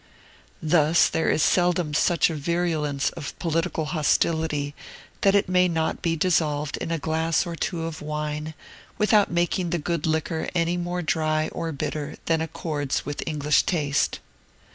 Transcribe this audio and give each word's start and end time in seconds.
Thus 0.63 1.07
there 1.09 1.29
is 1.29 1.43
seldom 1.43 1.93
such 1.93 2.31
a 2.31 2.33
virulence 2.33 3.11
of 3.11 3.37
political 3.37 3.85
hostility 3.85 4.73
that 5.21 5.35
it 5.35 5.47
may 5.47 5.67
not 5.67 6.01
be 6.01 6.15
dissolved 6.15 6.75
in 6.77 6.89
a 6.89 6.97
glass 6.97 7.45
or 7.45 7.55
two 7.55 7.83
of 7.83 8.01
wine, 8.01 8.55
without 8.97 9.29
making 9.29 9.69
the 9.69 9.77
good 9.77 10.07
liquor 10.07 10.49
any 10.55 10.75
more 10.75 11.03
dry 11.03 11.49
or 11.49 11.71
bitter 11.71 12.15
than 12.25 12.41
accords 12.41 13.05
with 13.05 13.21
English 13.27 13.61
taste. 13.61 14.17